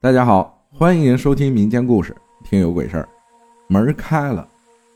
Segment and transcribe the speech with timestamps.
[0.00, 3.08] 大家好，欢迎收听民间故事，听有鬼事儿。
[3.66, 4.46] 门开了，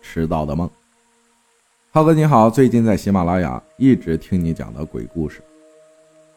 [0.00, 0.70] 迟到的梦。
[1.90, 5.42] 浩哥你好，最近在喜马拉雅一直听你讲的鬼故事，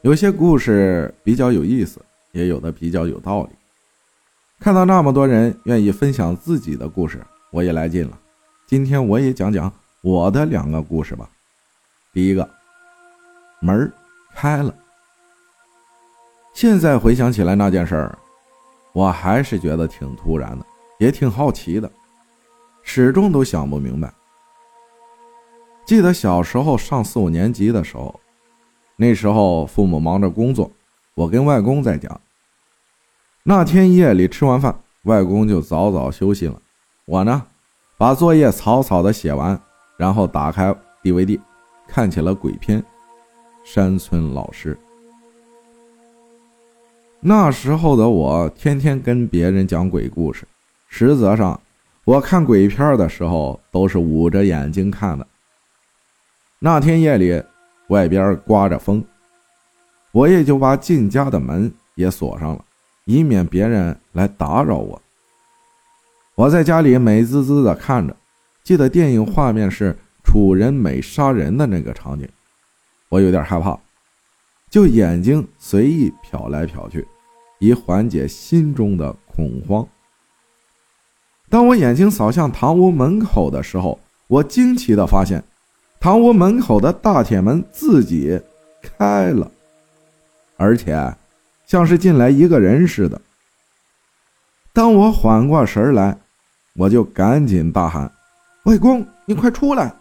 [0.02, 2.02] 有些故事比较有意思，
[2.34, 3.50] 也有的比较有道理。
[4.60, 8.20] 看到那么多人愿意分享自己的故事，我也来劲了。
[8.68, 9.72] 今天我也讲讲
[10.02, 11.30] 我的两个故事吧。
[12.12, 12.50] 第一个，
[13.62, 13.90] 门儿
[14.36, 14.76] 开了。
[16.54, 18.20] 现在回想起来那件事儿。
[19.00, 20.66] 我还是觉得挺突然的，
[20.98, 21.90] 也挺好奇的，
[22.84, 24.14] 始终都想不明白。
[25.86, 28.20] 记得小时候上四五年级的时候，
[28.98, 30.70] 那时候父母忙着工作，
[31.16, 32.10] 我跟外公在家。
[33.42, 36.62] 那天夜里吃完饭，外公就早早休息了，
[37.06, 37.42] 我呢，
[37.98, 39.58] 把作业草草的写完，
[39.96, 41.40] 然后打开 DVD，
[41.88, 42.82] 看起了鬼片
[43.64, 44.76] 《山村老师》。
[47.22, 50.48] 那时候的我天天跟别人讲鬼故事，
[50.88, 51.60] 实则上，
[52.06, 55.28] 我看鬼片的时候都是捂着眼睛看的。
[56.60, 57.44] 那天夜里，
[57.90, 59.04] 外边刮着风，
[60.14, 62.64] 我也就把进家的门也锁上了，
[63.04, 65.02] 以免别人来打扰我。
[66.36, 68.16] 我在家里美滋滋的看着，
[68.64, 72.30] 记得电影画面是楚人美杀人的那个场景，
[73.10, 73.78] 我有点害怕。
[74.70, 77.08] 就眼睛随意瞟来瞟去，
[77.60, 79.88] 以缓解心中的恐慌。
[81.50, 85.44] 当我眼睛扫向堂屋门口的时候，我惊奇的发现，
[86.00, 88.40] 堂屋门口的大铁门自己
[88.82, 89.52] 开了，
[90.58, 91.16] 而且
[91.66, 93.20] 像是进来一个人似的。
[94.72, 96.16] 当我缓过神来，
[96.76, 98.12] 我就赶紧大喊
[98.66, 99.92] ：“外公，你快出来！”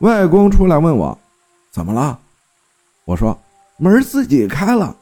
[0.00, 1.18] 外公出来问我
[1.72, 2.20] ：“怎么了？”
[3.10, 3.36] 我说
[3.76, 4.96] ：“门自己开了。”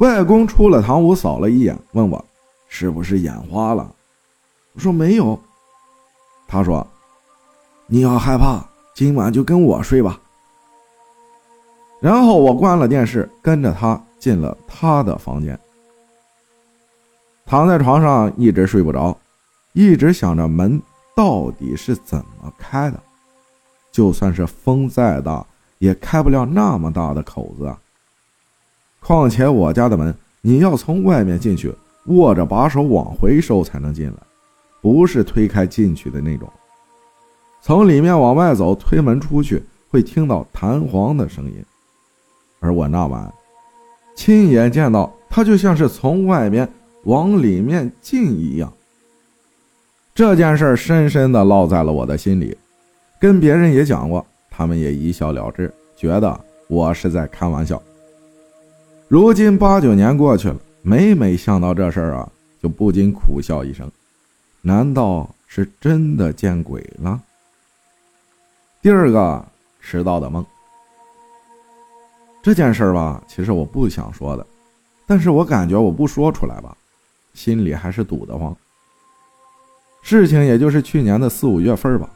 [0.00, 2.24] 外公出了堂屋，扫了一眼，问我
[2.70, 3.92] ：“是不是眼花了？”
[4.72, 5.38] 我说：“没有。”
[6.48, 6.86] 他说
[7.86, 10.18] ：“你要害怕，今晚就跟我睡吧。”
[12.00, 15.58] 然后我关了电视，跟着他进了他的房间，
[17.44, 19.14] 躺在床上一直睡不着，
[19.74, 20.80] 一直想着门
[21.14, 22.98] 到底是怎么开的，
[23.92, 25.44] 就算是风再大。
[25.78, 27.78] 也开不了那么大的口子啊！
[29.00, 31.72] 况且我家的门，你要从外面进去，
[32.06, 34.16] 握着把手往回收才能进来，
[34.80, 36.48] 不是推开进去的那种。
[37.60, 41.64] 从里面往外走，推门出去会听到弹簧的声音，
[42.60, 43.32] 而我那晚
[44.16, 46.68] 亲眼见到，他就像是从外面
[47.04, 48.72] 往里面进一样。
[50.14, 52.56] 这件事深深的烙在了我的心里，
[53.20, 54.26] 跟别人也讲过。
[54.58, 57.80] 他们也一笑了之，觉得我是在开玩笑。
[59.06, 62.28] 如今八九年过去了，每每想到这事儿啊，
[62.60, 63.88] 就不禁苦笑一声：
[64.60, 67.22] 难道是真的见鬼了？
[68.82, 69.44] 第二个
[69.80, 70.44] 迟到的梦，
[72.42, 74.44] 这件事儿吧，其实我不想说的，
[75.06, 76.76] 但是我感觉我不说出来吧，
[77.32, 78.56] 心里还是堵得慌。
[80.02, 82.10] 事情也就是去年的四五月份吧。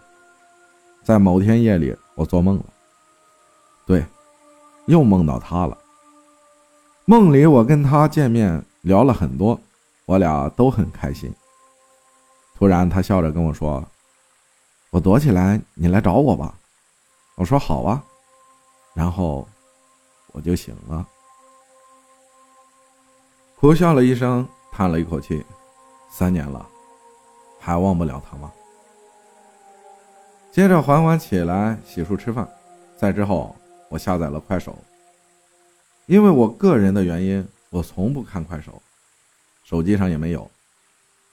[1.02, 2.64] 在某天夜里，我做梦了。
[3.84, 4.04] 对，
[4.86, 5.76] 又梦到他了。
[7.04, 9.58] 梦里我跟他见面聊了很多，
[10.06, 11.32] 我俩都很开心。
[12.56, 13.84] 突然，他笑着跟我说
[14.90, 16.54] ：“我躲起来，你来找我吧。”
[17.34, 18.02] 我说：“好啊。”
[18.94, 19.48] 然后
[20.32, 21.04] 我就醒了，
[23.58, 25.44] 苦笑了一声，叹了一口气
[26.08, 26.64] ：“三年了，
[27.58, 28.52] 还忘不了他吗？”
[30.52, 32.46] 接着缓缓起来，洗漱吃饭，
[32.94, 33.56] 再之后
[33.88, 34.76] 我下载了快手。
[36.04, 38.82] 因为我个人的原因，我从不看快手，
[39.64, 40.50] 手机上也没有。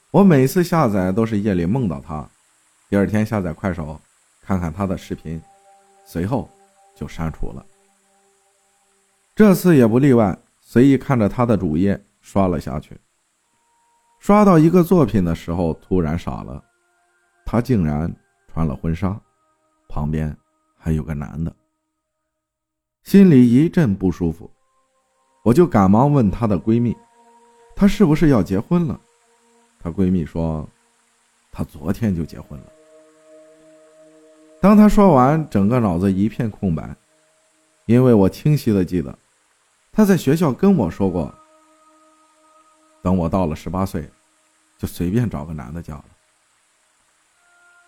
[0.10, 2.26] 我每次下载都是夜里梦到他，
[2.88, 4.00] 第二天下载快手，
[4.42, 5.42] 看看他的视频，
[6.06, 6.50] 随后
[6.96, 7.66] 就删除了。
[9.36, 12.98] 这次也不例外，随意看着他的主页刷了下去。
[14.22, 16.64] 刷到一个作品的时候，突然傻了，
[17.46, 18.10] 他竟然。
[18.60, 19.18] 穿了婚纱，
[19.88, 20.36] 旁边
[20.78, 21.56] 还有个男的，
[23.04, 24.52] 心里一阵不舒服，
[25.46, 26.94] 我就赶忙问她的闺蜜
[27.74, 29.00] ：“她是不是要结婚了？”
[29.80, 30.68] 她闺蜜说
[31.54, 32.66] ：“她昨天就结婚了。”
[34.60, 36.94] 当她说完，整个脑子一片空白，
[37.86, 39.18] 因为我清晰的记得，
[39.90, 41.34] 她在学校跟我说过
[43.02, 44.12] ：“等我到了十八岁，
[44.78, 46.06] 就随便找个男的嫁了。”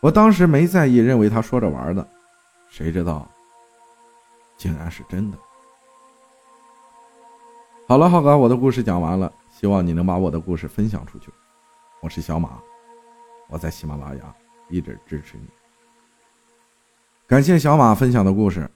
[0.01, 2.05] 我当时没在意，认为他说着玩的，
[2.67, 3.29] 谁知道，
[4.57, 5.37] 竟然是真的。
[7.87, 11.31] 好了，浩哥，我的故事讲完了，希望你能把我的故事分享出去。
[11.99, 12.59] 我是小马，
[13.47, 14.35] 我在喜马拉雅
[14.69, 15.47] 一直支持你。
[17.27, 18.69] 感谢小马分享的故事。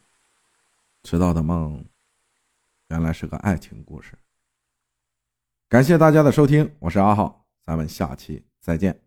[1.03, 1.83] 迟到的梦，
[2.89, 4.13] 原来是个爱情故事。
[5.67, 9.04] 感谢大家的收听，我是阿浩，咱们下期再见。